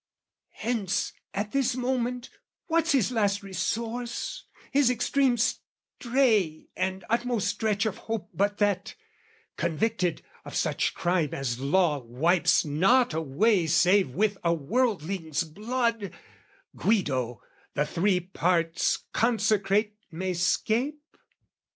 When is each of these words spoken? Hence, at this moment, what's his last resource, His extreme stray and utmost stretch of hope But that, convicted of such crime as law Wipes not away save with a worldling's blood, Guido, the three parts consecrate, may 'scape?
Hence, 0.55 1.13
at 1.31 1.51
this 1.51 1.75
moment, 1.75 2.31
what's 2.65 2.93
his 2.93 3.11
last 3.11 3.43
resource, 3.43 4.45
His 4.71 4.89
extreme 4.89 5.37
stray 5.37 6.69
and 6.75 7.05
utmost 7.07 7.49
stretch 7.49 7.85
of 7.85 7.99
hope 8.09 8.27
But 8.33 8.57
that, 8.57 8.95
convicted 9.57 10.23
of 10.43 10.55
such 10.55 10.95
crime 10.95 11.35
as 11.35 11.59
law 11.59 11.99
Wipes 11.99 12.65
not 12.65 13.13
away 13.13 13.67
save 13.67 14.15
with 14.15 14.39
a 14.43 14.55
worldling's 14.55 15.43
blood, 15.43 16.11
Guido, 16.75 17.43
the 17.75 17.85
three 17.85 18.19
parts 18.21 19.03
consecrate, 19.13 19.93
may 20.09 20.33
'scape? 20.33 21.03